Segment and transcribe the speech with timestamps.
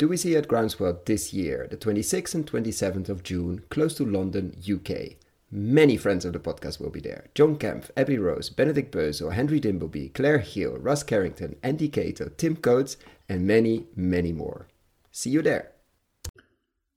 [0.00, 4.06] do we see at Groundswell this year, the 26th and 27th of June, close to
[4.06, 5.16] London, UK.
[5.50, 7.26] Many friends of the podcast will be there.
[7.34, 12.56] John Kempf, Abby Rose, Benedict Bösel, Henry Dimbleby, Claire Hill, Russ Carrington, Andy Cato, Tim
[12.56, 12.96] Coates,
[13.28, 14.68] and many, many more.
[15.12, 15.72] See you there.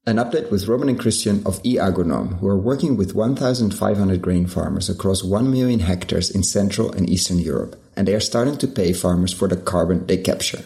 [0.08, 4.90] An update with Robin and Christian of eAgronom, who are working with 1,500 grain farmers
[4.90, 8.94] across 1 million hectares in Central and Eastern Europe, and they are starting to pay
[8.94, 10.64] farmers for the carbon they capture.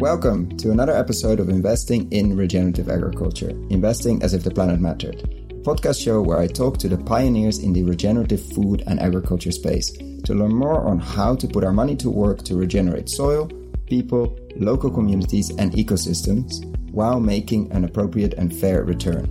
[0.00, 5.18] Welcome to another episode of Investing in Regenerative Agriculture, investing as if the planet mattered.
[5.62, 9.90] Podcast show where I talk to the pioneers in the regenerative food and agriculture space
[9.90, 13.50] to learn more on how to put our money to work to regenerate soil,
[13.88, 19.26] people, local communities, and ecosystems while making an appropriate and fair return.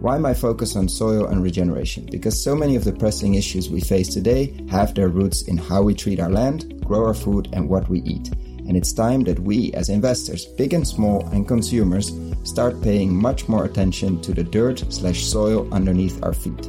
[0.00, 2.08] Why my focus on soil and regeneration?
[2.10, 5.82] Because so many of the pressing issues we face today have their roots in how
[5.82, 8.30] we treat our land, grow our food, and what we eat.
[8.68, 12.12] And it's time that we, as investors, big and small, and consumers,
[12.44, 16.68] start paying much more attention to the dirt slash soil underneath our feet.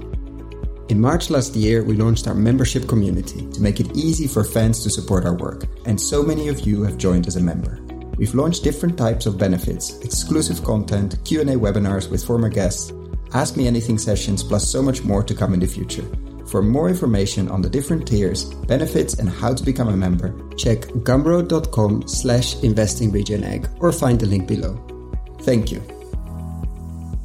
[0.90, 4.82] In March last year, we launched our membership community to make it easy for fans
[4.84, 7.80] to support our work, and so many of you have joined as a member.
[8.18, 12.92] We've launched different types of benefits, exclusive content, Q&A webinars with former guests,
[13.34, 16.06] Ask Me Anything sessions, plus so much more to come in the future.
[16.50, 20.80] For more information on the different tiers, benefits, and how to become a member, check
[21.06, 24.76] gumroad.com slash investingregionag or find the link below.
[25.42, 25.80] Thank you.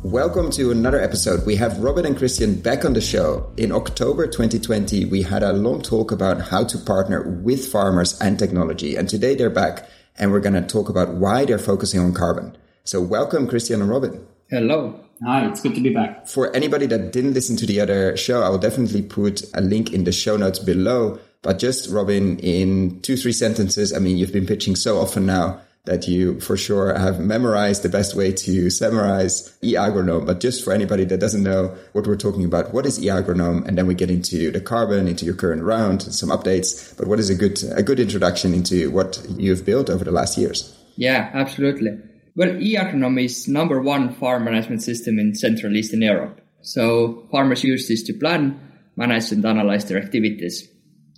[0.02, 1.46] Welcome to another episode.
[1.46, 3.50] We have Robin and Christian back on the show.
[3.56, 8.38] In October 2020, we had a long talk about how to partner with farmers and
[8.38, 8.94] technology.
[8.94, 12.58] And today they're back and we're going to talk about why they're focusing on carbon.
[12.84, 14.26] So welcome, Christian and Robin.
[14.54, 15.00] Hello.
[15.24, 16.28] Hi, it's good to be back.
[16.28, 19.92] For anybody that didn't listen to the other show, I will definitely put a link
[19.92, 21.18] in the show notes below.
[21.42, 25.60] But just Robin, in two, three sentences, I mean, you've been pitching so often now
[25.86, 30.24] that you for sure have memorized the best way to summarize eAgronom.
[30.24, 33.66] But just for anybody that doesn't know what we're talking about, what is eAgronom?
[33.66, 36.96] And then we get into the carbon, into your current round, some updates.
[36.96, 40.38] But what is a good, a good introduction into what you've built over the last
[40.38, 40.78] years?
[40.94, 41.98] Yeah, absolutely.
[42.36, 46.40] Well, eAgronom is number one farm management system in Central Eastern Europe.
[46.62, 48.58] So farmers use this to plan,
[48.96, 50.68] manage and analyze their activities.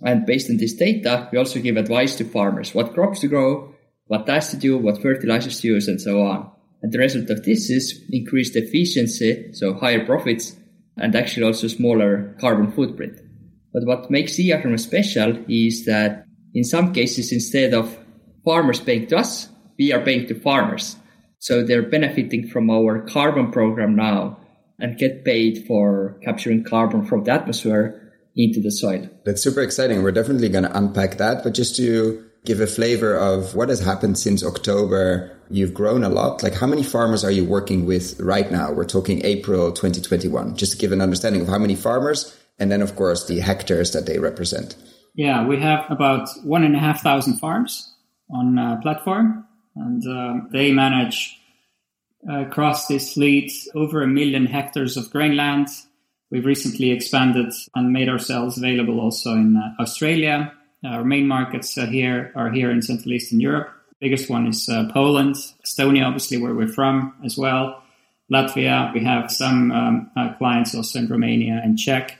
[0.03, 3.73] And based on this data, we also give advice to farmers, what crops to grow,
[4.05, 6.51] what tasks to do, what fertilizers to use, and so on.
[6.83, 10.55] And the result of this is increased efficiency, so higher profits,
[10.97, 13.19] and actually also smaller carbon footprint.
[13.73, 17.97] But what makes eAgronom special is that in some cases, instead of
[18.45, 19.49] farmers paying to us,
[19.79, 20.95] we are paying to farmers.
[21.39, 24.39] So they're benefiting from our carbon program now
[24.79, 29.09] and get paid for capturing carbon from the atmosphere into the soil.
[29.25, 30.03] That's super exciting.
[30.03, 31.43] We're definitely going to unpack that.
[31.43, 35.37] But just to give a flavor of what has happened since October.
[35.49, 36.43] You've grown a lot.
[36.43, 38.71] Like, how many farmers are you working with right now?
[38.71, 42.81] We're talking April 2021, just to give an understanding of how many farmers, and then,
[42.81, 44.75] of course, the hectares that they represent.
[45.13, 47.93] Yeah, we have about one and a half thousand farms
[48.29, 49.45] on a platform,
[49.79, 51.39] and uh, they manage
[52.29, 55.67] uh, across this fleet over a million hectares of grain land.
[56.29, 60.51] We've recently expanded and made ourselves available also in uh, Australia,
[60.85, 63.69] our main markets uh, here are here in Central Eastern Europe.
[63.99, 65.35] Biggest one is uh, Poland,
[65.65, 67.81] Estonia, obviously where we're from as well.
[68.31, 72.17] Latvia, we have some um, uh, clients also in Romania and Czech.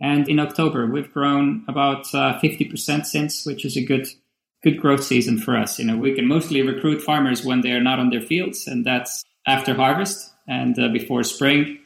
[0.00, 4.08] And in October, we've grown about uh, 50% since, which is a good
[4.64, 5.78] good growth season for us.
[5.78, 8.84] You know, we can mostly recruit farmers when they are not on their fields, and
[8.84, 11.78] that's after harvest and uh, before spring.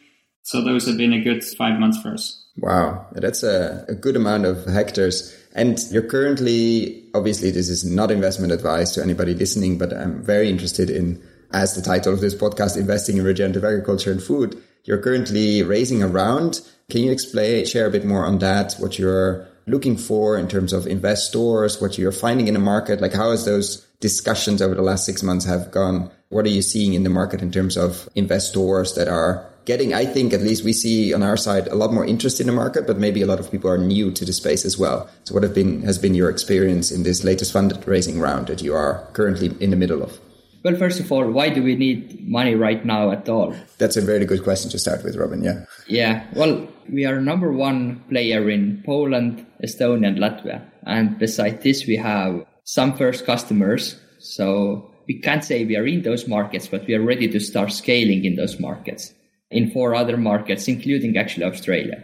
[0.42, 2.46] So those have been a good five months for us.
[2.56, 5.36] Wow, that's a, a good amount of hectares.
[5.54, 10.48] And you're currently, obviously, this is not investment advice to anybody listening, but I'm very
[10.48, 11.22] interested in,
[11.52, 14.60] as the title of this podcast, investing in regenerative agriculture and food.
[14.84, 16.60] You're currently raising a round.
[16.90, 18.74] Can you explain, share a bit more on that?
[18.78, 23.00] What you're looking for in terms of investors, what you're finding in the market?
[23.00, 26.10] Like, how has those discussions over the last six months have gone?
[26.30, 30.06] What are you seeing in the market in terms of investors that are getting, I
[30.06, 32.86] think, at least we see on our side a lot more interest in the market,
[32.86, 35.08] but maybe a lot of people are new to the space as well.
[35.24, 38.74] So, what have been has been your experience in this latest fundraising round that you
[38.74, 40.18] are currently in the middle of?
[40.64, 43.54] Well, first of all, why do we need money right now at all?
[43.78, 45.42] That's a very good question to start with, Robin.
[45.42, 45.64] Yeah.
[45.86, 46.26] Yeah.
[46.34, 50.62] Well, we are number one player in Poland, Estonia, and Latvia.
[50.84, 54.00] And besides this, we have some first customers.
[54.18, 57.72] So we can't say we are in those markets, but we are ready to start
[57.72, 59.14] scaling in those markets
[59.50, 62.02] in four other markets, including actually Australia.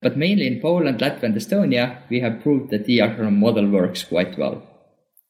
[0.00, 4.04] But mainly in Poland, Latvia, and Estonia, we have proved that the eAgronom model works
[4.04, 4.62] quite well.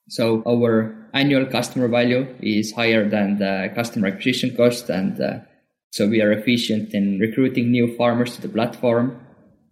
[0.08, 4.90] So our annual customer value is higher than the customer acquisition cost.
[4.90, 5.38] And uh,
[5.92, 9.20] so we are efficient in recruiting new farmers to the platform.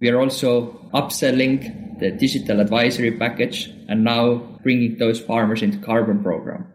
[0.01, 6.23] We are also upselling the digital advisory package and now bringing those farmers into carbon
[6.23, 6.73] program.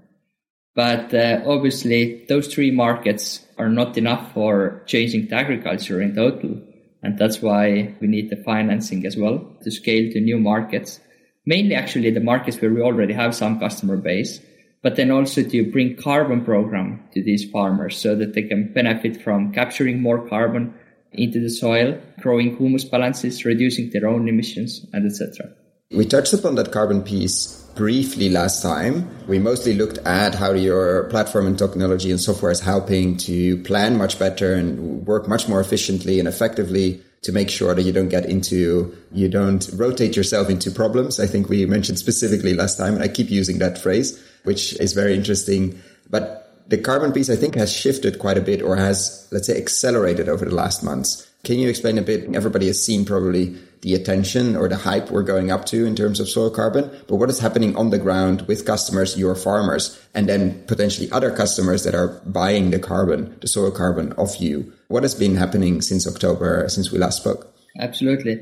[0.75, 6.62] But uh, obviously, those three markets are not enough for changing the agriculture in total.
[7.01, 11.00] And that's why we need the financing as well to scale to new markets.
[11.48, 14.42] Mainly, actually, the markets where we already have some customer base,
[14.84, 19.24] but then also to bring carbon program to these farmers so that they can benefit
[19.24, 20.74] from capturing more carbon
[21.14, 25.50] into the soil, growing humus balances, reducing their own emissions, and etc.
[25.90, 29.08] We touched upon that carbon piece briefly last time.
[29.28, 33.96] We mostly looked at how your platform and technology and software is helping to plan
[33.96, 38.10] much better and work much more efficiently and effectively to make sure that you don't
[38.10, 41.19] get into, you don't rotate yourself into problems.
[41.19, 44.94] I think we mentioned specifically last time, and I keep using that phrase, which is
[44.94, 45.80] very interesting.
[46.10, 49.58] But the carbon piece, I think, has shifted quite a bit or has, let's say,
[49.58, 51.28] accelerated over the last months.
[51.44, 52.36] Can you explain a bit?
[52.36, 56.20] Everybody has seen probably the attention or the hype we're going up to in terms
[56.20, 60.28] of soil carbon, but what is happening on the ground with customers, your farmers, and
[60.28, 64.72] then potentially other customers that are buying the carbon, the soil carbon of you?
[64.88, 67.54] What has been happening since October, since we last spoke?
[67.80, 68.42] Absolutely.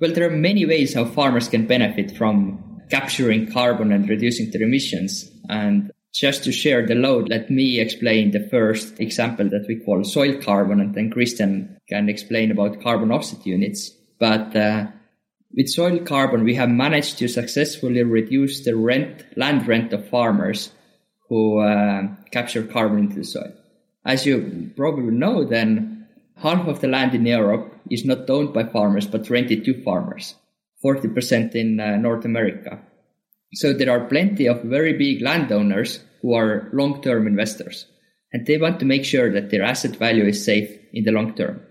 [0.00, 4.62] Well, there are many ways how farmers can benefit from capturing carbon and reducing their
[4.62, 5.30] emissions.
[5.48, 10.04] And just to share the load, let me explain the first example that we call
[10.04, 13.92] soil carbon, and then Christian can explain about carbon offset units.
[14.18, 14.86] But uh,
[15.54, 20.72] with soil carbon, we have managed to successfully reduce the rent, land rent of farmers
[21.28, 23.52] who uh, capture carbon into the soil.
[24.04, 28.64] As you probably know, then half of the land in Europe is not owned by
[28.64, 30.34] farmers but rented to farmers.
[30.84, 32.80] 40% in uh, North America.
[33.54, 37.86] So there are plenty of very big landowners who are long-term investors
[38.32, 41.34] and they want to make sure that their asset value is safe in the long
[41.34, 41.62] term.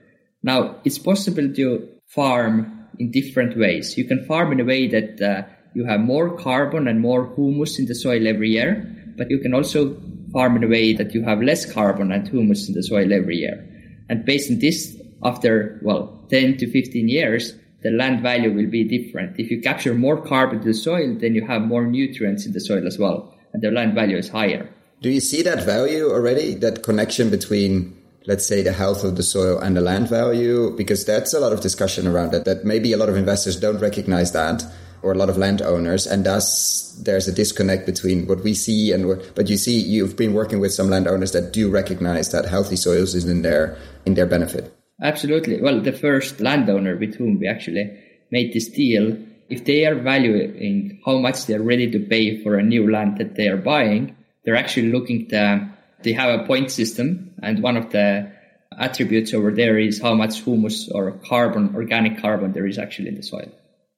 [0.42, 3.98] Now, it's possible to farm in different ways.
[3.98, 7.78] You can farm in a way that uh, you have more carbon and more humus
[7.78, 9.96] in the soil every year, but you can also
[10.32, 13.38] farm in a way that you have less carbon and humus in the soil every
[13.38, 13.68] year.
[14.10, 18.84] And based on this, after, well, 10 to 15 years, the land value will be
[18.84, 19.40] different.
[19.40, 22.60] If you capture more carbon to the soil, then you have more nutrients in the
[22.60, 24.70] soil as well and the land value is higher.
[25.02, 26.56] Do you see that value already?
[26.56, 27.95] That connection between,
[28.28, 30.76] let's say, the health of the soil and the land value?
[30.76, 33.80] Because that's a lot of discussion around that, that maybe a lot of investors don't
[33.80, 34.64] recognize that
[35.02, 36.08] or a lot of landowners.
[36.08, 40.18] And thus there's a disconnect between what we see and what, but you see, you've
[40.18, 44.16] been working with some landowners that do recognize that healthy soils is in their, in
[44.16, 44.74] their benefit.
[45.02, 45.62] Absolutely.
[45.62, 48.02] Well, the first landowner with whom we actually
[48.32, 49.18] made this deal
[49.50, 53.36] if they are valuing how much they're ready to pay for a new land that
[53.36, 55.70] they are buying, they're actually looking to,
[56.06, 58.32] they have a point system and one of the
[58.78, 63.16] attributes over there is how much humus or carbon, organic carbon there is actually in
[63.16, 63.52] the soil.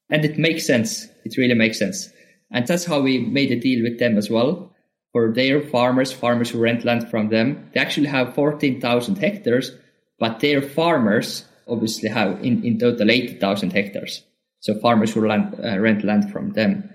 [0.09, 1.07] And it makes sense.
[1.25, 2.09] It really makes sense.
[2.51, 4.74] And that's how we made a deal with them as well.
[5.12, 9.71] For their farmers, farmers who rent land from them, they actually have 14,000 hectares,
[10.19, 14.24] but their farmers obviously have in, in total 80,000 hectares.
[14.62, 16.89] So farmers who land, uh, rent land from them.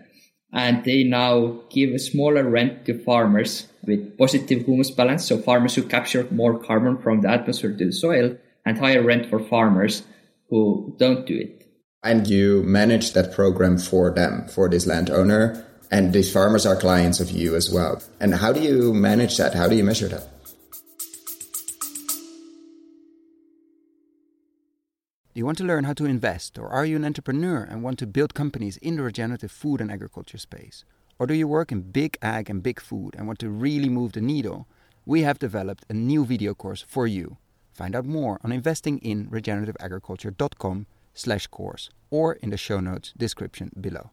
[0.53, 5.25] And they now give a smaller rent to farmers with positive humus balance.
[5.25, 9.31] So farmers who capture more carbon from the atmosphere to the soil and higher rent
[9.31, 10.03] for farmers
[10.51, 11.67] who don't do it.
[12.03, 15.65] And you manage that program for them, for this landowner.
[15.91, 18.03] And these farmers are clients of you as well.
[18.21, 19.55] And how do you manage that?
[19.55, 20.29] How do you measure that?
[25.35, 27.99] Do you want to learn how to invest, or are you an entrepreneur and want
[28.01, 30.85] to build companies in the regenerative food and agriculture space?
[31.19, 34.13] Or do you work in big ag and big food and want to really move
[34.13, 34.69] the needle?
[35.07, 37.39] We have developed a new video course for you.
[37.73, 44.11] Find out more on investinginregenerativeagriculture.com slash course or in the show notes description below.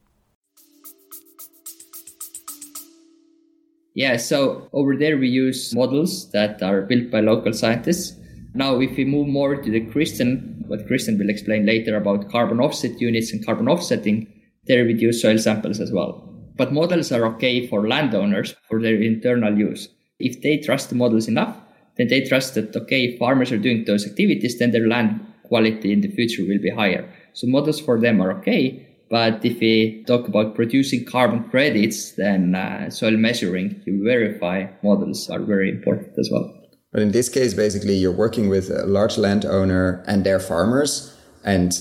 [3.94, 8.16] Yeah, so over there we use models that are built by local scientists.
[8.54, 12.60] Now, if we move more to the Christian what Christian will explain later about carbon
[12.60, 14.28] offset units and carbon offsetting,
[14.68, 16.24] they reduce soil samples as well.
[16.56, 19.90] But models are okay for landowners for their internal use.
[20.20, 21.58] If they trust the models enough,
[21.98, 25.92] then they trust that, okay, if farmers are doing those activities, then their land quality
[25.92, 27.12] in the future will be higher.
[27.34, 28.86] So models for them are okay.
[29.10, 35.30] But if we talk about producing carbon credits, then uh, soil measuring to verify models
[35.32, 36.59] are very important as well.
[36.92, 41.16] But in this case, basically, you're working with a large landowner and their farmers.
[41.44, 41.80] And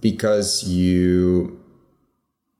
[0.00, 1.58] because you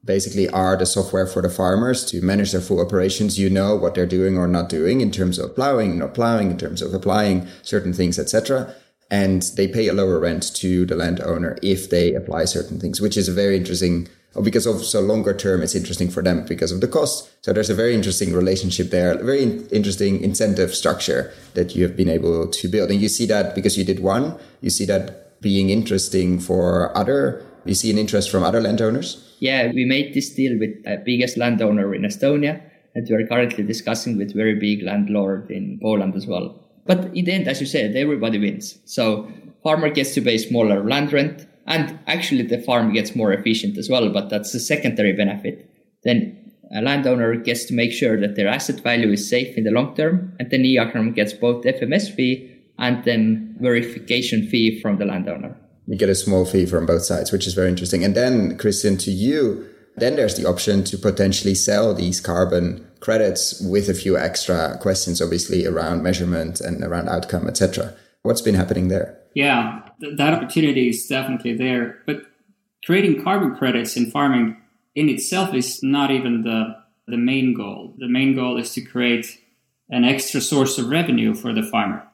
[0.09, 3.38] basically are the software for the farmers to manage their full operations.
[3.38, 6.59] You know what they're doing or not doing in terms of plowing, not plowing, in
[6.59, 8.75] terms of applying certain things, etc.
[9.11, 13.17] And they pay a lower rent to the landowner if they apply certain things, which
[13.17, 14.09] is a very interesting
[14.43, 17.31] because of so longer term, it's interesting for them because of the cost.
[17.43, 21.97] So there's a very interesting relationship there, a very interesting incentive structure that you have
[21.97, 22.91] been able to build.
[22.91, 27.45] And you see that because you did one, you see that being interesting for other,
[27.65, 29.25] you see an interest from other landowners.
[29.41, 32.61] Yeah, we made this deal with the biggest landowner in Estonia,
[32.95, 36.61] and we're currently discussing with very big landlord in Poland as well.
[36.87, 38.79] But in the end, as you said, everybody wins.
[38.85, 39.31] So
[39.63, 43.89] farmer gets to pay smaller land rent, and actually the farm gets more efficient as
[43.89, 45.71] well, but that's a secondary benefit.
[46.03, 46.35] Then
[46.75, 49.95] a landowner gets to make sure that their asset value is safe in the long
[49.95, 55.57] term, and then eAgronom gets both FMS fee and then verification fee from the landowner.
[55.87, 58.03] You get a small fee from both sides, which is very interesting.
[58.03, 63.61] And then, Christian, to you, then there's the option to potentially sell these carbon credits
[63.61, 67.95] with a few extra questions, obviously around measurement and around outcome, etc.
[68.23, 69.18] What's been happening there?
[69.35, 72.03] Yeah, th- that opportunity is definitely there.
[72.07, 72.23] But
[72.85, 74.57] creating carbon credits in farming
[74.95, 77.95] in itself is not even the, the main goal.
[77.99, 79.39] The main goal is to create
[79.91, 82.07] an extra source of revenue for the farmer.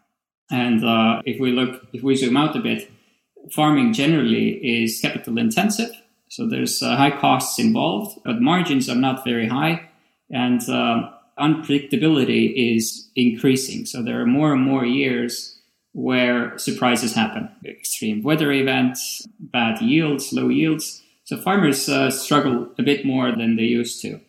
[0.50, 2.90] And uh, if we look, if we zoom out a bit,
[3.52, 5.90] farming generally is capital intensive.
[6.28, 9.88] So there's uh, high costs involved, but margins are not very high.
[10.30, 13.87] And uh, unpredictability is increasing.
[13.87, 15.53] So there are more and more years
[15.94, 21.02] where surprises happen extreme weather events, bad yields, low yields.
[21.22, 24.20] So farmers uh, struggle a bit more than they used to.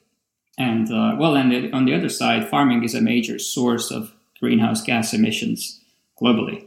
[0.58, 4.82] And uh, well, and on the other side, farming is a major source of greenhouse
[4.82, 5.82] gas emissions
[6.22, 6.66] globally.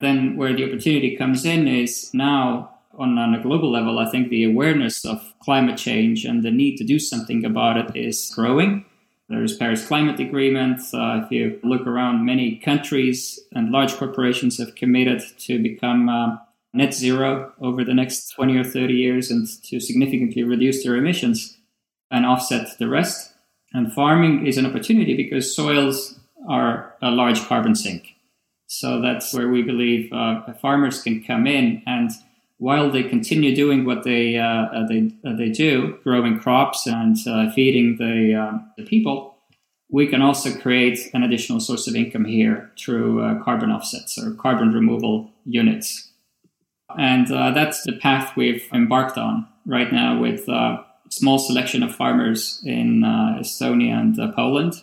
[0.00, 4.28] Then, where the opportunity comes in is now on, on a global level, I think
[4.28, 8.84] the awareness of climate change and the need to do something about it is growing.
[9.28, 10.80] There's Paris Climate Agreement.
[10.92, 16.36] Uh, if you look around, many countries and large corporations have committed to become uh,
[16.74, 21.56] net zero over the next 20 or 30 years and to significantly reduce their emissions
[22.10, 23.32] and offset the rest.
[23.72, 28.14] And farming is an opportunity because soils are a large carbon sink.
[28.66, 32.10] So that's where we believe uh, farmers can come in and
[32.58, 37.16] while they continue doing what they uh, uh, they uh, they do, growing crops and
[37.26, 39.36] uh, feeding the uh, the people,
[39.90, 44.32] we can also create an additional source of income here through uh, carbon offsets or
[44.34, 46.10] carbon removal units,
[46.96, 52.62] and that's the path we've embarked on right now with a small selection of farmers
[52.64, 53.02] in
[53.40, 54.74] Estonia and Poland.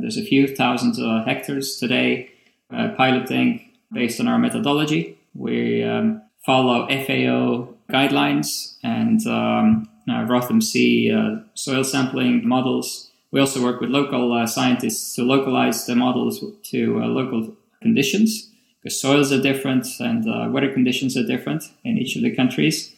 [0.00, 2.30] there's a few thousand hectares today
[2.70, 5.18] piloting based on our methodology.
[5.34, 13.10] We um, follow FAO guidelines and um, uh, RothC uh, soil sampling models.
[13.30, 18.50] We also work with local uh, scientists to localize the models to uh, local conditions
[18.82, 22.94] because soils are different and uh, weather conditions are different in each of the countries.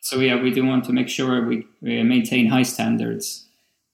[0.00, 3.46] So yeah, we do want to make sure we, we maintain high standards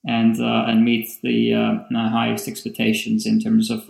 [0.07, 1.53] and uh, and meet the
[1.93, 3.89] highest expectations in terms of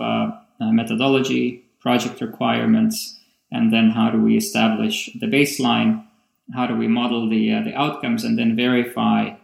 [0.60, 3.18] methodology, project requirements,
[3.52, 6.04] and then how do we establish the baseline?
[6.54, 9.36] How do we model the uh, the outcomes and then verify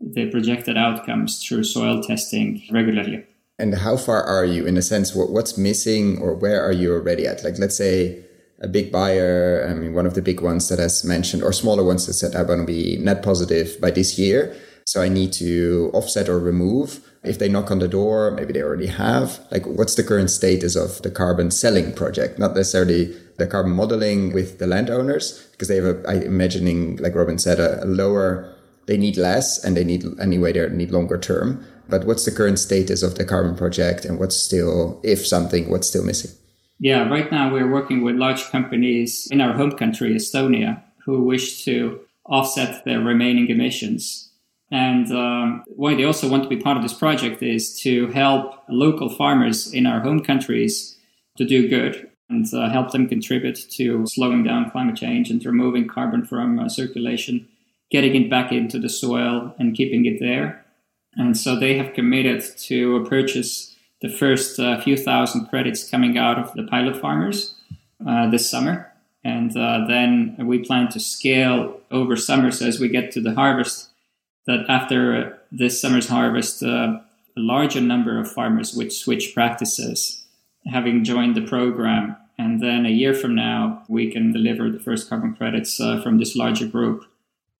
[0.00, 3.26] the projected outcomes through soil testing regularly?
[3.58, 5.14] And how far are you in a sense?
[5.14, 7.42] What, what's missing or where are you already at?
[7.42, 8.24] Like let's say
[8.60, 11.84] a big buyer i mean one of the big ones that has mentioned or smaller
[11.84, 15.32] ones that said i want to be net positive by this year so i need
[15.32, 19.64] to offset or remove if they knock on the door maybe they already have like
[19.66, 24.58] what's the current status of the carbon selling project not necessarily the carbon modeling with
[24.58, 28.52] the landowners because they have a, I imagining, like Robin said, a, a lower,
[28.86, 31.64] they need less and they need, anyway, they need longer term.
[31.88, 35.88] But what's the current status of the carbon project and what's still, if something, what's
[35.88, 36.32] still missing?
[36.80, 41.64] Yeah, right now we're working with large companies in our home country, Estonia, who wish
[41.64, 44.27] to offset their remaining emissions.
[44.70, 48.62] And um, why they also want to be part of this project is to help
[48.68, 50.98] local farmers in our home countries
[51.38, 55.88] to do good and uh, help them contribute to slowing down climate change and removing
[55.88, 57.48] carbon from uh, circulation,
[57.90, 60.64] getting it back into the soil and keeping it there.
[61.16, 66.38] And so they have committed to purchase the first uh, few thousand credits coming out
[66.38, 67.54] of the pilot farmers
[68.06, 68.92] uh, this summer.
[69.24, 72.50] And uh, then we plan to scale over summer.
[72.50, 73.87] So as we get to the harvest,
[74.48, 76.98] that after this summer's harvest, uh,
[77.36, 80.24] a larger number of farmers would switch practices
[80.66, 82.16] having joined the program.
[82.36, 86.18] And then a year from now, we can deliver the first carbon credits uh, from
[86.18, 87.04] this larger group.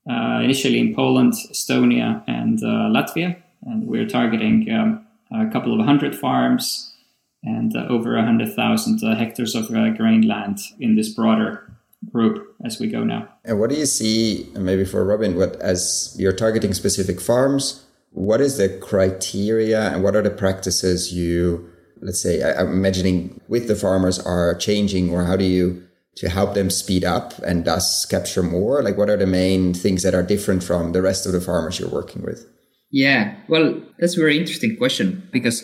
[0.08, 3.36] uh, initially in Poland, Estonia, and uh, Latvia.
[3.66, 6.94] And we're targeting um, a couple of hundred farms
[7.42, 11.70] and uh, over 100,000 uh, hectares of grain land in this broader
[12.12, 13.28] group as we go now.
[13.44, 18.40] And what do you see, maybe for Robin, what as you're targeting specific farms, what
[18.40, 21.68] is the criteria and what are the practices you,
[22.00, 25.84] let's say, I'm imagining with the farmers are changing, or how do you
[26.16, 28.82] to help them speed up and thus capture more?
[28.82, 31.78] Like, what are the main things that are different from the rest of the farmers
[31.78, 32.44] you're working with?
[32.90, 35.62] Yeah, well, that's a very interesting question because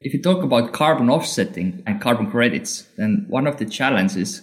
[0.00, 4.42] if you talk about carbon offsetting and carbon credits, then one of the challenges,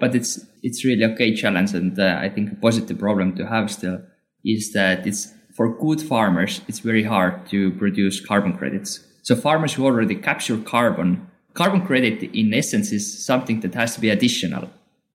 [0.00, 3.70] but it's it's really okay challenge and uh, I think a positive problem to have
[3.70, 4.00] still
[4.44, 9.06] is that it's for good farmers it's very hard to produce carbon credits.
[9.22, 14.00] So farmers who already capture carbon, carbon credit in essence is something that has to
[14.00, 14.68] be additional.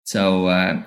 [0.04, 0.82] So uh,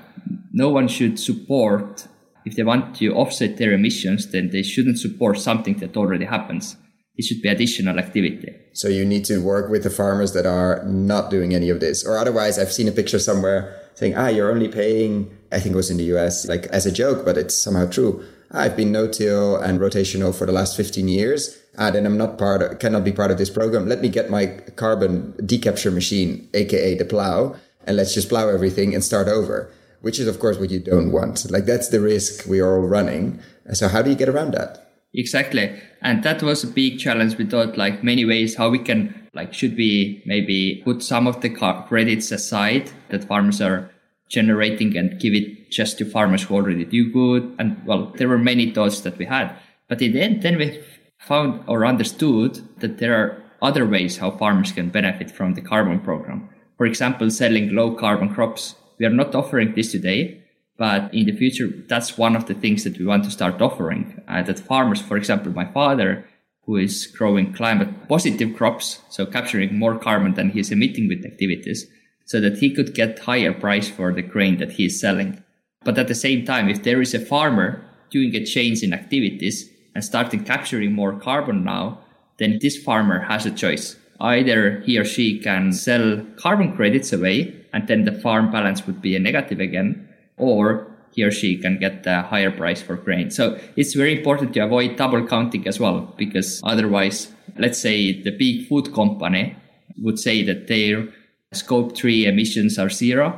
[0.53, 2.08] no one should support
[2.46, 6.75] if they want to offset their emissions, then they shouldn't support something that already happens.
[7.15, 8.56] It should be additional activity.
[8.74, 12.03] So you need to work with the farmers that are not doing any of this,
[12.06, 15.78] or otherwise, I've seen a picture somewhere saying, "Ah, you're only paying." I think it
[15.78, 16.48] was in the U.S.
[16.48, 18.24] like as a joke, but it's somehow true.
[18.54, 22.62] I've been no-till and rotational for the last 15 years, and then I'm not part,
[22.62, 23.88] of, cannot be part of this program.
[23.88, 27.56] Let me get my carbon decapture machine, aka the plow,
[27.86, 29.72] and let's just plow everything and start over,
[30.02, 31.50] which is of course what you don't want.
[31.50, 33.40] Like that's the risk we are all running.
[33.74, 34.91] So how do you get around that?
[35.13, 35.80] Exactly.
[36.01, 37.38] And that was a big challenge.
[37.38, 41.41] We thought like many ways how we can like should we maybe put some of
[41.41, 43.91] the credits aside that farmers are
[44.30, 47.56] generating and give it just to farmers who already do good.
[47.60, 49.56] And well, there were many thoughts that we had.
[49.89, 50.82] But in the end, then we
[51.20, 56.00] found or understood that there are other ways how farmers can benefit from the carbon
[56.00, 56.50] program
[56.82, 58.74] for example, selling low carbon crops.
[58.98, 60.41] We are not offering this today,
[60.82, 64.20] but in the future, that's one of the things that we want to start offering.
[64.28, 66.26] Uh, that farmers, for example, my father,
[66.66, 71.86] who is growing climate positive crops, so capturing more carbon than he's emitting with activities,
[72.26, 75.44] so that he could get higher price for the grain that he is selling.
[75.84, 79.70] But at the same time, if there is a farmer doing a change in activities
[79.94, 82.00] and starting capturing more carbon now,
[82.40, 87.55] then this farmer has a choice either he or she can sell carbon credits away
[87.74, 90.08] and then the farm balance would be a negative again,
[90.42, 93.30] or he or she can get a higher price for grain.
[93.32, 98.32] So it's very important to avoid double counting as well, because otherwise, let's say the
[98.32, 99.56] big food company
[99.98, 101.08] would say that their
[101.54, 103.38] scope 3 emissions are zero,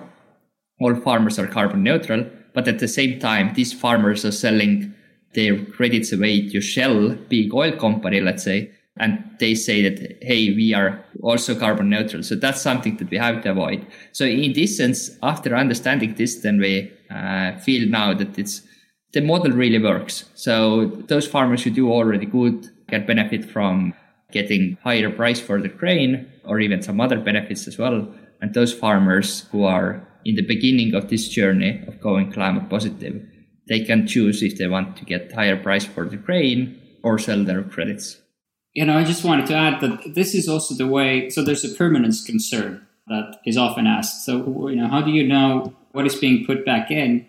[0.80, 4.94] all farmers are carbon neutral, but at the same time, these farmers are selling
[5.34, 10.54] their credits away to Shell, big oil company, let's say, and they say that hey
[10.54, 12.24] we are also carbon neutral.
[12.24, 13.86] So that's something that we have to avoid.
[14.12, 18.62] So in this sense after understanding this then we uh, feel now that it's
[19.14, 20.26] the model really works.
[20.34, 23.94] So those farmers who do already good can benefit from
[24.32, 28.12] getting higher price for the grain or even some other benefits as well.
[28.42, 33.22] And those farmers who are in the beginning of this journey of going climate positive
[33.68, 37.44] they can choose if they want to get higher price for the grain or sell
[37.44, 38.18] their credits
[38.74, 41.30] you know, I just wanted to add that this is also the way.
[41.30, 44.26] So there's a permanence concern that is often asked.
[44.26, 47.26] So you know, how do you know what is being put back in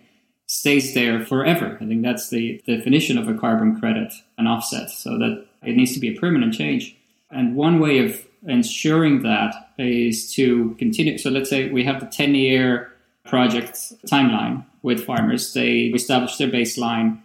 [0.47, 1.77] stays there forever?
[1.79, 4.89] I think that's the definition of a carbon credit, an offset.
[4.89, 6.95] So that it needs to be a permanent change.
[7.29, 11.17] And one way of ensuring that is to continue.
[11.17, 12.91] So let's say we have the 10 year
[13.25, 13.75] project
[14.07, 15.53] timeline with farmers.
[15.53, 17.19] They establish their baseline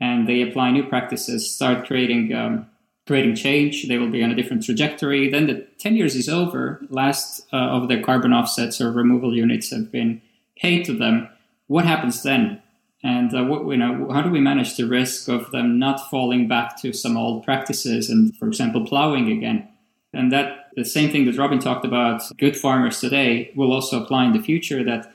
[0.00, 2.69] and they apply new practices, start creating um,
[3.10, 3.88] creating change.
[3.88, 5.28] They will be on a different trajectory.
[5.28, 6.80] Then the 10 years is over.
[6.90, 10.22] Last uh, of the carbon offsets or removal units have been
[10.56, 11.28] paid to them.
[11.66, 12.62] What happens then?
[13.02, 16.46] And uh, what, you know, how do we manage the risk of them not falling
[16.46, 19.68] back to some old practices and, for example, plowing again?
[20.12, 24.26] And that the same thing that Robin talked about, good farmers today, will also apply
[24.26, 24.84] in the future.
[24.84, 25.12] That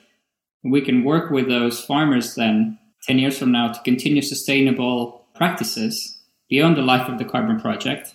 [0.62, 6.15] we can work with those farmers then 10 years from now to continue sustainable practices
[6.48, 8.14] beyond the life of the carbon project.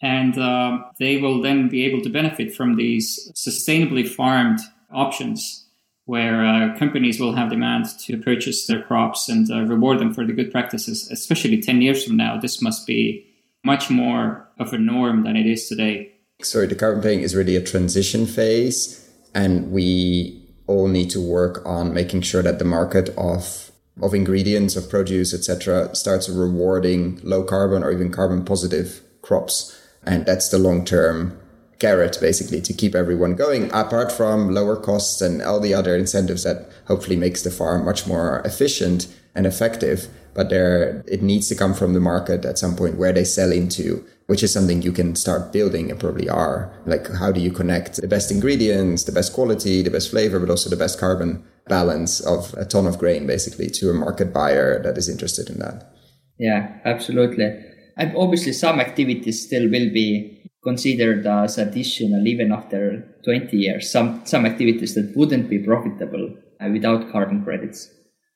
[0.00, 4.60] And uh, they will then be able to benefit from these sustainably farmed
[4.92, 5.64] options
[6.06, 10.26] where uh, companies will have demand to purchase their crops and uh, reward them for
[10.26, 12.38] the good practices, especially 10 years from now.
[12.38, 13.26] This must be
[13.64, 16.12] much more of a norm than it is today.
[16.42, 21.62] Sorry, the carbon paying is really a transition phase, and we all need to work
[21.64, 23.70] on making sure that the market of
[24.02, 29.80] of ingredients of produce etc starts rewarding low carbon or even carbon positive crops.
[30.04, 31.38] And that's the long term
[31.80, 36.44] carrot basically to keep everyone going apart from lower costs and all the other incentives
[36.44, 40.06] that hopefully makes the farm much more efficient and effective.
[40.34, 43.52] But there it needs to come from the market at some point where they sell
[43.52, 46.72] into which is something you can start building and probably are.
[46.86, 50.50] Like how do you connect the best ingredients the best quality the best flavor but
[50.50, 54.82] also the best carbon balance of a ton of grain basically to a market buyer
[54.82, 55.92] that is interested in that.
[56.38, 57.48] Yeah absolutely.
[57.96, 63.90] And obviously some activities still will be considered as additional even after 20 years.
[63.90, 67.90] Some some activities that wouldn't be profitable uh, without carbon credits.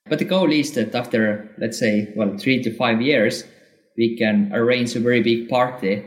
[0.08, 3.44] But the goal is that after, let's say, well, three to five years,
[3.96, 6.04] we can arrange a very big party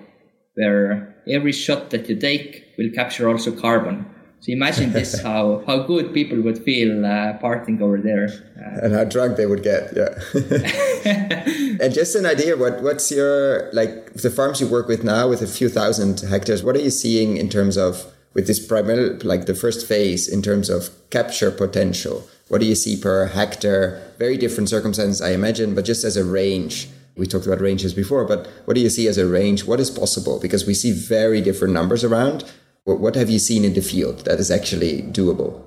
[0.56, 4.06] where every shot that you take will capture also carbon.
[4.42, 8.28] So imagine this how how good people would feel uh, partying over there,
[8.58, 9.94] uh, and how drunk they would get.
[9.96, 10.18] Yeah.
[11.80, 15.42] and just an idea, what what's your like the farms you work with now with
[15.42, 16.64] a few thousand hectares?
[16.64, 20.42] What are you seeing in terms of with this primary like the first phase in
[20.42, 22.28] terms of capture potential?
[22.50, 24.02] What do you see per hectare?
[24.18, 26.90] Very different circumstances, I imagine, but just as a range.
[27.18, 29.66] We talked about ranges before, but what do you see as a range?
[29.66, 30.40] What is possible?
[30.40, 32.46] Because we see very different numbers around.
[32.86, 35.62] What have you seen in the field that is actually doable?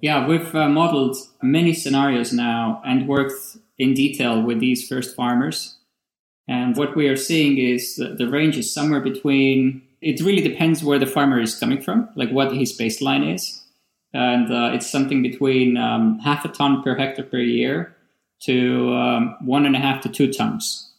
[0.00, 5.76] Yeah, we've uh, modeled many scenarios now and worked in detail with these first farmers.
[6.46, 10.98] And what we are seeing is the range is somewhere between, it really depends where
[10.98, 13.62] the farmer is coming from, like what his baseline is
[14.12, 17.94] and uh, it's something between um, half a ton per hectare per year
[18.40, 20.92] to um, one and a half to two tons,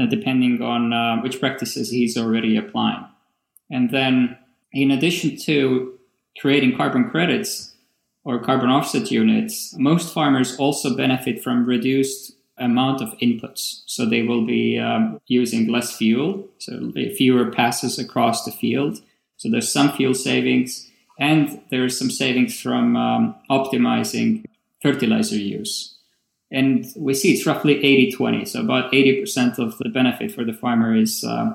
[0.00, 3.04] uh, depending on uh, which practices he's already applying.
[3.70, 4.38] And then,
[4.72, 5.98] in addition to
[6.40, 7.74] creating carbon credits
[8.24, 13.82] or carbon offset units, most farmers also benefit from reduced amount of inputs.
[13.86, 19.00] So they will be um, using less fuel, so fewer passes across the field.
[19.38, 24.44] So there's some fuel savings and there's some savings from um, optimizing
[24.82, 25.96] fertilizer use.
[26.50, 28.44] And we see it's roughly 80 20.
[28.44, 31.52] So about 80% of the benefit for the farmer is uh,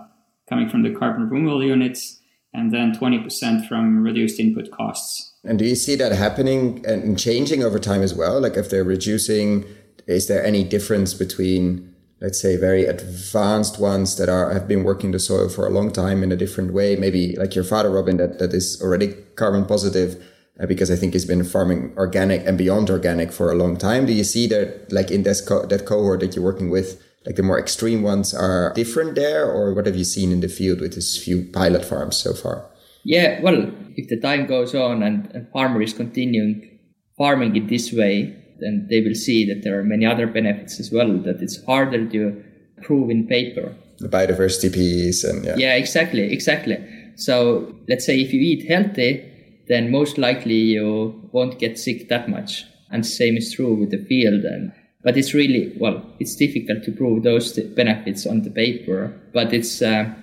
[0.47, 2.19] coming from the carbon removal units,
[2.55, 5.33] and then 20% from reduced input costs.
[5.43, 8.41] And do you see that happening and changing over time as well?
[8.41, 9.65] Like if they're reducing,
[10.07, 15.11] is there any difference between let's say very advanced ones that are have been working
[15.11, 18.17] the soil for a long time in a different way maybe like your father robin
[18.17, 20.23] that, that is already carbon positive
[20.59, 24.05] uh, because i think he's been farming organic and beyond organic for a long time
[24.05, 27.35] do you see that like in this co- that cohort that you're working with like
[27.35, 30.79] the more extreme ones are different there or what have you seen in the field
[30.81, 32.69] with this few pilot farms so far?
[33.03, 36.79] Yeah well if the time goes on and a farmer is continuing
[37.17, 40.91] farming it this way then they will see that there are many other benefits as
[40.91, 42.43] well that it's harder to
[42.81, 43.75] prove in paper.
[43.99, 45.55] The biodiversity piece and yeah.
[45.57, 46.77] Yeah exactly exactly.
[47.15, 49.31] So let's say if you eat healthy
[49.67, 52.65] then most likely you won't get sick that much.
[52.91, 54.71] And same is true with the field and
[55.05, 59.81] but it's really well it's difficult to prove those benefits on the paper but it's
[59.81, 60.13] uh,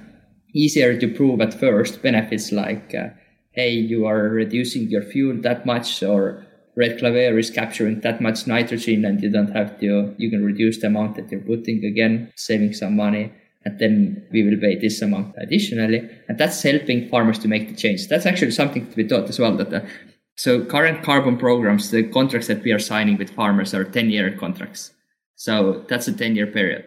[0.52, 3.08] easier to prove at first benefits like uh,
[3.52, 6.44] hey you are reducing your fuel that much or
[6.76, 10.80] red clover is capturing that much nitrogen and you don't have to, you can reduce
[10.80, 13.32] the amount that you're putting again, saving some money.
[13.64, 16.08] And then we will pay this amount additionally.
[16.28, 18.08] And that's helping farmers to make the change.
[18.08, 19.88] That's actually something to be taught as well that the,
[20.36, 24.36] so current carbon programs, the contracts that we are signing with farmers are 10 year
[24.36, 24.92] contracts.
[25.36, 26.86] So that's a 10 year period.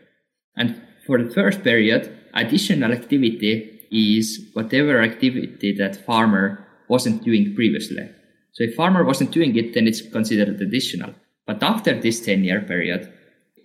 [0.58, 8.10] And for the first period, additional activity is whatever activity that farmer wasn't doing previously.
[8.54, 11.14] So if farmer wasn't doing it, then it's considered additional.
[11.46, 13.12] But after this 10 year period,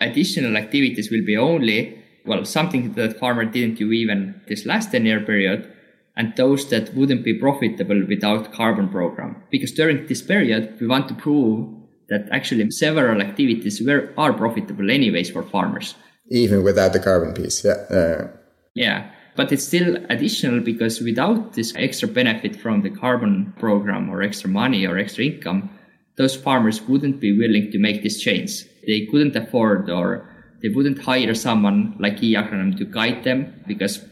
[0.00, 5.06] additional activities will be only, well, something that farmer didn't do even this last 10
[5.06, 5.72] year period,
[6.20, 9.42] and those that wouldn't be profitable without carbon program.
[9.50, 11.66] Because during this period, we want to prove
[12.10, 15.94] that actually several activities were, are profitable anyways for farmers.
[16.28, 17.78] Even without the carbon piece, yeah.
[17.96, 18.28] Uh,
[18.74, 24.20] yeah but it's still additional because without this extra benefit from the carbon program or
[24.20, 25.70] extra money or extra income,
[26.16, 28.64] those farmers wouldn't be willing to make this change.
[28.86, 30.28] They couldn't afford or
[30.62, 34.04] they wouldn't hire someone like eAgronom to guide them because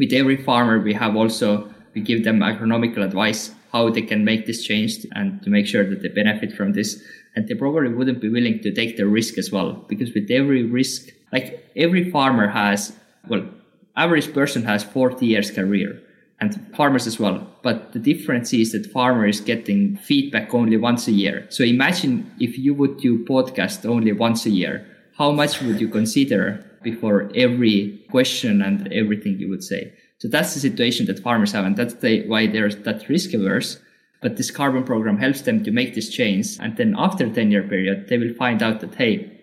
[0.00, 1.48] with every farmer we have also
[1.94, 5.84] we give them agronomical advice how they can make this change and to make sure
[5.88, 7.00] that they benefit from this
[7.36, 10.64] and they probably wouldn't be willing to take the risk as well because with every
[10.64, 12.92] risk like every farmer has
[13.28, 13.44] well
[13.96, 16.00] average person has 40 years career
[16.40, 17.46] and farmers as well.
[17.62, 21.46] But the difference is that farmer is getting feedback only once a year.
[21.50, 24.86] So imagine if you would do podcast only once a year,
[25.18, 29.92] how much would you consider before every question and everything you would say?
[30.18, 33.78] So that's the situation that farmers have, and that's the, why they're that risk averse.
[34.20, 36.58] But this carbon program helps them to make this change.
[36.60, 39.40] And then after 10 year period, they will find out that, hey,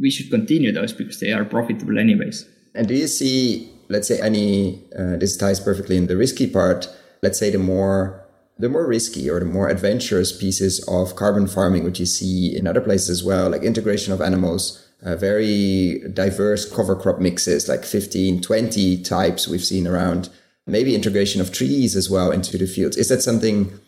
[0.00, 2.48] we should continue those because they are profitable anyways.
[2.74, 6.88] And do you see, let's say, any, uh, this ties perfectly in the risky part,
[7.22, 8.20] let's say the more
[8.58, 12.66] the more risky or the more adventurous pieces of carbon farming, which you see in
[12.68, 17.84] other places as well, like integration of animals, uh, very diverse cover crop mixes, like
[17.84, 20.30] 15, 20 types we've seen around,
[20.66, 22.96] maybe integration of trees as well into the fields.
[22.96, 23.78] Is that something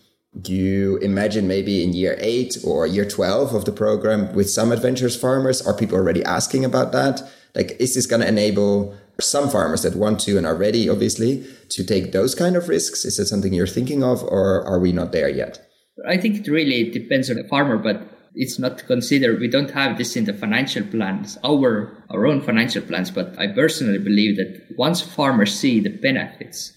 [0.44, 5.16] you imagine maybe in year eight or year 12 of the program with some adventurous
[5.16, 5.66] farmers?
[5.66, 7.22] Are people already asking about that?
[7.55, 11.46] Like, is this going to enable some farmers that want to and are ready, obviously,
[11.70, 13.07] to take those kind of risks?
[13.07, 15.66] Is that something you're thinking of, or are we not there yet?
[16.07, 19.40] I think it really depends on the farmer, but it's not considered.
[19.40, 23.11] We don't have this in the financial plans, our our own financial plans.
[23.11, 26.72] But I personally believe that once farmers see the benefits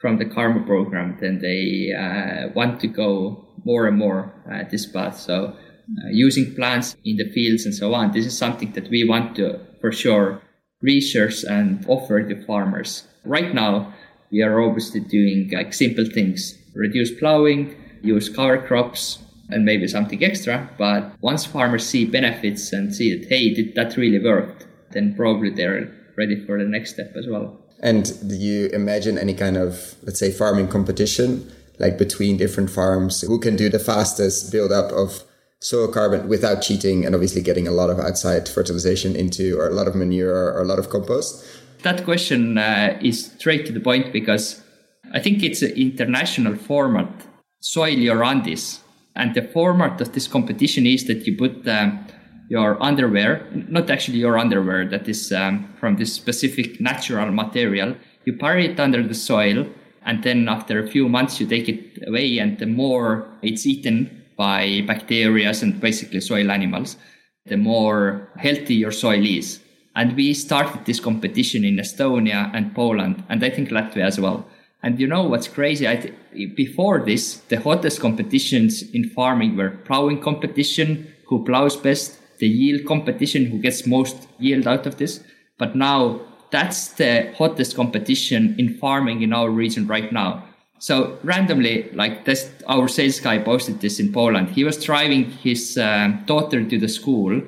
[0.00, 4.86] from the carbon program, then they uh, want to go more and more uh, this
[4.86, 5.18] path.
[5.18, 9.04] So uh, using plants in the fields and so on, this is something that we
[9.04, 10.40] want to for sure
[10.80, 13.06] research and offer to farmers.
[13.24, 13.92] Right now,
[14.30, 19.18] we are obviously doing like simple things, reduce plowing, use cover crops,
[19.52, 20.68] and maybe something extra.
[20.78, 25.50] But once farmers see benefits and see that, hey, did that really worked, then probably
[25.50, 27.58] they're ready for the next step as well.
[27.82, 33.22] And do you imagine any kind of, let's say, farming competition, like between different farms?
[33.22, 35.24] Who can do the fastest build up of
[35.60, 39.74] soil carbon without cheating and obviously getting a lot of outside fertilization into or a
[39.74, 41.44] lot of manure or a lot of compost?
[41.82, 44.62] That question uh, is straight to the point because
[45.12, 47.10] I think it's an international format,
[47.60, 48.80] Soil Your Undies.
[49.20, 52.06] And the format of this competition is that you put um,
[52.48, 58.32] your underwear, not actually your underwear, that is um, from this specific natural material, you
[58.32, 59.66] bury it under the soil,
[60.06, 64.16] and then after a few months you take it away, and the more it's eaten,
[64.38, 66.96] by bacteria and basically soil animals,
[67.44, 69.60] the more healthy your soil is.
[69.94, 74.48] And we started this competition in Estonia and Poland, and I think Latvia as well.
[74.82, 75.86] And you know what's crazy?
[75.86, 82.18] I Th- before this, the hottest competitions in farming were plowing competition, who plows best,
[82.38, 85.22] the yield competition, who gets most yield out of this.
[85.58, 90.44] But now that's the hottest competition in farming in our region right now.
[90.78, 94.48] So randomly, like this, our sales guy posted this in Poland.
[94.48, 97.42] He was driving his uh, daughter to the school,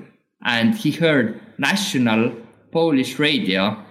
[0.44, 2.36] and he heard national
[2.72, 3.82] Polish radio,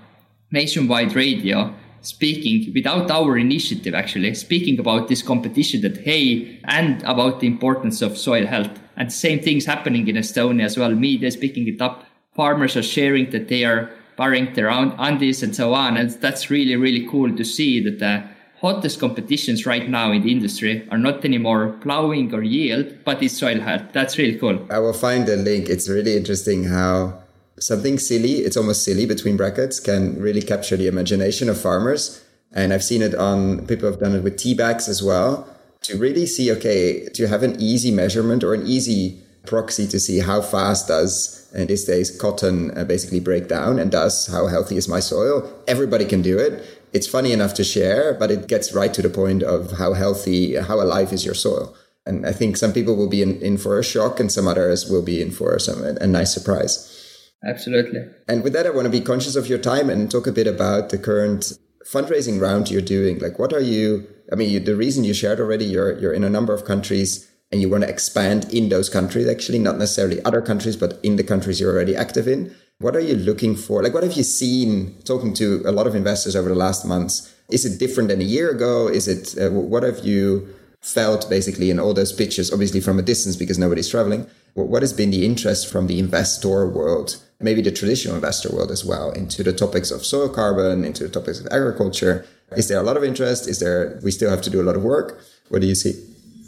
[0.52, 3.94] nationwide radio, speaking without our initiative.
[3.94, 8.80] Actually, speaking about this competition that hey, and about the importance of soil health.
[8.98, 10.92] And same things happening in Estonia as well.
[10.92, 12.06] Media is picking it up.
[12.36, 15.98] Farmers are sharing that they are burying their own Undies and so on.
[15.98, 18.24] And that's really, really cool to see that the
[18.60, 23.38] hottest competitions right now in the industry are not anymore plowing or yield, but it's
[23.38, 23.82] soil health.
[23.92, 24.68] That's really cool.
[24.70, 25.68] I will find a link.
[25.68, 27.21] It's really interesting how
[27.62, 32.24] something silly, it's almost silly between brackets, can really capture the imagination of farmers.
[32.52, 35.48] And I've seen it on people have done it with tea bags as well
[35.84, 40.20] to really see, okay, to have an easy measurement or an easy proxy to see
[40.20, 44.78] how fast does in these days cotton uh, basically break down and does how healthy
[44.78, 48.74] is my soil everybody can do it it's funny enough to share, but it gets
[48.74, 51.76] right to the point of how healthy, how alive is your soil.
[52.06, 54.90] And I think some people will be in, in for a shock and some others
[54.90, 57.01] will be in for some a nice surprise.
[57.44, 58.02] Absolutely.
[58.28, 60.48] And with that, I want to be conscious of your time and talk a bit
[60.48, 61.54] about the current
[61.86, 63.20] fundraising round you're doing.
[63.20, 64.08] Like, what are you?
[64.32, 67.28] I mean, you, the reason you shared already, you're you're in a number of countries
[67.52, 69.28] and you want to expand in those countries.
[69.28, 72.56] Actually, not necessarily other countries, but in the countries you're already active in.
[72.80, 73.84] What are you looking for?
[73.84, 77.34] Like, what have you seen talking to a lot of investors over the last months?
[77.50, 78.88] Is it different than a year ago?
[78.88, 80.48] Is it, uh, what have you
[80.82, 84.28] felt basically in all those pitches, obviously from a distance because nobody's traveling?
[84.54, 88.84] What has been the interest from the investor world, maybe the traditional investor world as
[88.84, 92.26] well, into the topics of soil carbon, into the topics of agriculture?
[92.58, 93.48] Is there a lot of interest?
[93.48, 95.22] Is there, we still have to do a lot of work?
[95.50, 95.94] What do you see?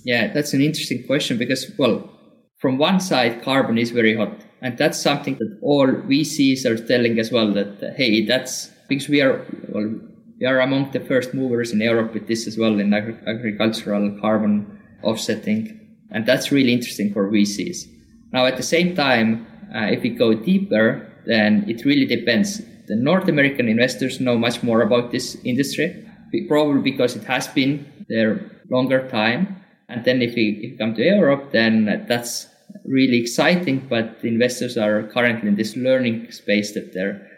[0.04, 2.10] Yeah, that's an interesting question because, well,
[2.58, 7.20] from one side, carbon is very hot and that's something that all VCs are telling
[7.20, 9.94] as well that, hey, that's because we are, well,
[10.44, 14.20] we are among the first movers in Europe with this as well in agri- agricultural
[14.20, 15.80] carbon offsetting.
[16.12, 17.88] And that's really interesting for VCs.
[18.34, 22.62] Now, at the same time, uh, if we go deeper, then it really depends.
[22.88, 26.06] The North American investors know much more about this industry,
[26.50, 29.64] probably because it has been there longer time.
[29.88, 32.48] And then if we, if we come to Europe, then that's
[32.84, 37.30] really exciting, but investors are currently in this learning space that they're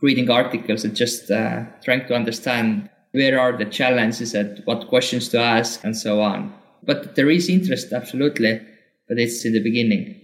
[0.00, 5.28] reading articles and just uh, trying to understand where are the challenges and what questions
[5.30, 6.52] to ask and so on.
[6.82, 8.60] But there is interest, absolutely,
[9.08, 10.20] but it's in the beginning.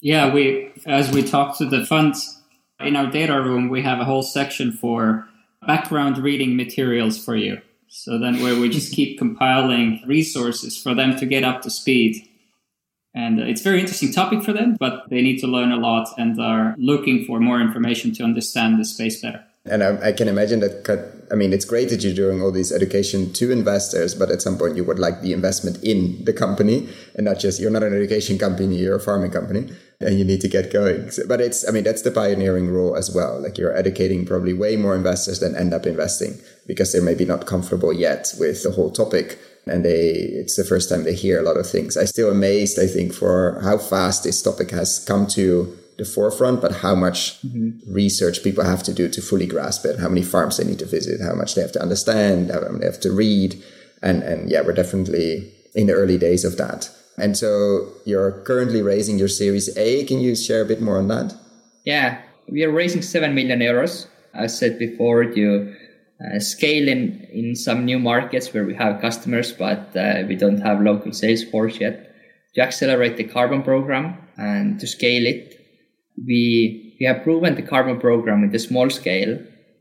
[0.00, 2.42] Yeah, we as we talk to the funds
[2.80, 5.26] in our data room, we have a whole section for
[5.66, 7.60] background reading materials for you.
[7.88, 12.28] So then where we just keep compiling resources for them to get up to speed.
[13.14, 15.76] And uh, it's a very interesting topic for them, but they need to learn a
[15.76, 19.44] lot and are looking for more information to understand the space better.
[19.66, 22.70] And I, I, can imagine that, I mean, it's great that you're doing all this
[22.70, 26.86] education to investors, but at some point you would like the investment in the company
[27.14, 30.42] and not just, you're not an education company, you're a farming company and you need
[30.42, 31.10] to get going.
[31.10, 33.40] So, but it's, I mean, that's the pioneering role as well.
[33.40, 37.46] Like you're educating probably way more investors than end up investing because they're maybe not
[37.46, 39.38] comfortable yet with the whole topic.
[39.66, 41.96] And they, it's the first time they hear a lot of things.
[41.96, 46.60] I'm still amazed, I think, for how fast this topic has come to the forefront,
[46.60, 47.92] but how much mm-hmm.
[47.92, 50.86] research people have to do to fully grasp it, how many farms they need to
[50.86, 53.62] visit, how much they have to understand, how they have to read.
[54.02, 56.90] And, and yeah, we're definitely in the early days of that.
[57.16, 60.04] And so you're currently raising your Series A.
[60.04, 61.34] Can you share a bit more on that?
[61.84, 64.06] Yeah, we are raising 7 million euros.
[64.34, 65.76] I said before, to
[66.24, 70.60] uh, scale in, in some new markets where we have customers, but uh, we don't
[70.60, 72.10] have local sales force yet.
[72.54, 75.54] To accelerate the carbon program and to scale it
[76.16, 79.38] we we have proven the carbon program in the small scale,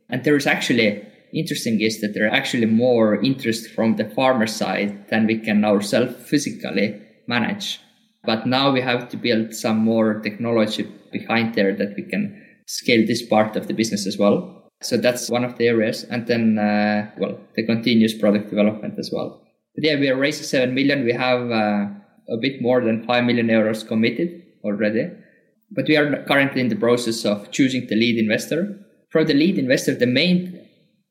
[0.10, 4.48] and there is actually interesting is that there are actually more interest from the farmer
[4.48, 7.80] side than we can ourselves physically manage.
[8.24, 13.06] But now we have to build some more technology behind there that we can scale
[13.06, 14.63] this part of the business as well.
[14.86, 16.04] So that's one of the areas.
[16.04, 19.42] And then, uh, well, the continuous product development as well.
[19.76, 21.04] But yeah, we are raising 7 million.
[21.04, 21.88] We have uh,
[22.30, 25.10] a bit more than 5 million euros committed already
[25.74, 28.78] but we are currently in the process of choosing the lead investor.
[29.10, 30.60] For the lead investor, the main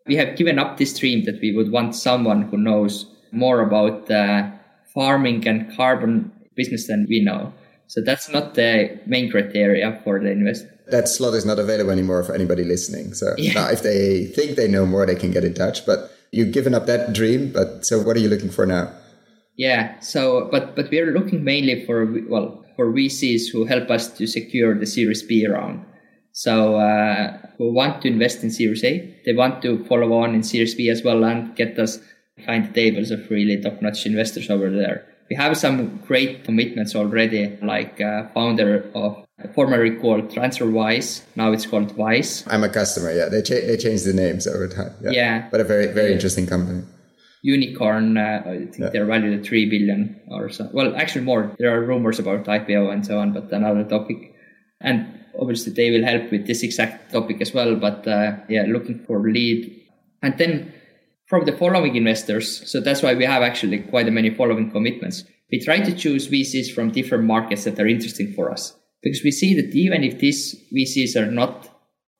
[0.06, 4.10] we have given up this dream that we would want someone who knows more about
[4.10, 4.50] uh,
[4.92, 7.52] farming and carbon business than we know.
[7.92, 10.80] So that's not the main criteria for the investor.
[10.86, 13.12] That slot is not available anymore for anybody listening.
[13.12, 13.70] So yeah.
[13.70, 15.84] if they think they know more, they can get in touch.
[15.84, 17.52] But you've given up that dream.
[17.52, 18.90] But so what are you looking for now?
[19.58, 20.00] Yeah.
[20.00, 24.26] So, but but we are looking mainly for well for VCs who help us to
[24.26, 25.84] secure the Series B round.
[26.32, 30.42] So uh, who want to invest in Series A, they want to follow on in
[30.42, 31.98] Series B as well and get us
[32.38, 35.11] behind the tables of really top-notch investors over there.
[35.32, 41.22] We have some great commitments already, like uh, founder of formerly called TransferWise.
[41.36, 42.44] Now it's called Wise.
[42.48, 43.10] I'm a customer.
[43.10, 44.92] Yeah, they cha- they changed the names over time.
[45.00, 45.48] Yeah, yeah.
[45.50, 46.16] but a very very yeah.
[46.16, 46.82] interesting company
[47.40, 48.18] unicorn.
[48.18, 48.90] Uh, I think yeah.
[48.90, 50.68] they're valued at three billion or so.
[50.70, 51.56] Well, actually more.
[51.58, 54.34] There are rumors about IPO and so on, but another topic.
[54.82, 57.74] And obviously they will help with this exact topic as well.
[57.76, 59.80] But uh, yeah, looking for lead.
[60.20, 60.74] And then
[61.32, 65.24] from the following investors, so that's why we have actually quite a many following commitments.
[65.50, 69.30] We try to choose VCs from different markets that are interesting for us because we
[69.30, 71.70] see that even if these VCs are not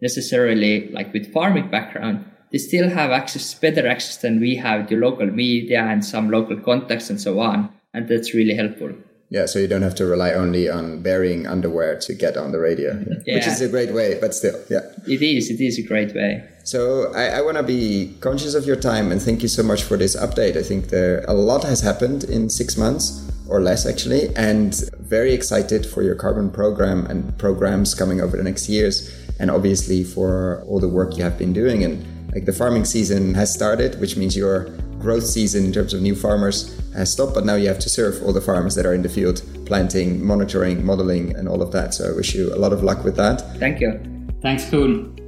[0.00, 4.96] necessarily like with farming background, they still have access, better access than we have to
[4.96, 7.68] local media and some local contacts and so on.
[7.92, 8.94] And that's really helpful.
[9.32, 12.58] Yeah, so you don't have to rely only on burying underwear to get on the
[12.60, 13.36] radio, yeah.
[13.36, 14.80] which is a great way, but still, yeah.
[15.06, 16.46] It is, it is a great way.
[16.64, 19.84] So I, I want to be conscious of your time and thank you so much
[19.84, 20.58] for this update.
[20.58, 25.32] I think there a lot has happened in six months or less actually, and very
[25.32, 30.62] excited for your carbon program and programs coming over the next years, and obviously for
[30.68, 31.84] all the work you have been doing.
[31.84, 34.68] And like the farming season has started, which means your
[35.02, 38.22] growth season in terms of new farmers has stopped, but now you have to serve
[38.22, 41.92] all the farmers that are in the field, planting, monitoring, modeling, and all of that.
[41.94, 43.40] So I wish you a lot of luck with that.
[43.58, 44.00] Thank you.
[44.40, 45.18] Thanks, Koen.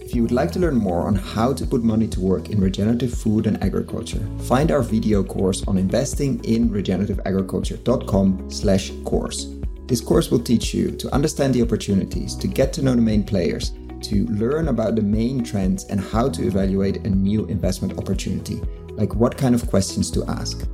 [0.00, 2.60] If you would like to learn more on how to put money to work in
[2.60, 9.48] regenerative food and agriculture, find our video course on investing in regenerativeagriculture.com slash course.
[9.86, 13.24] This course will teach you to understand the opportunities, to get to know the main
[13.24, 18.62] players, to learn about the main trends and how to evaluate a new investment opportunity,
[18.92, 20.66] like what kind of questions to ask.